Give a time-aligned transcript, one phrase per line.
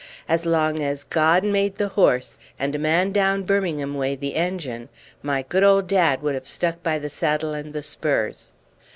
[0.27, 4.89] As long as God made the horse, and a man down Birmingham way the engine,
[5.21, 8.51] my good old dad would have stuck by the saddle and the spurs.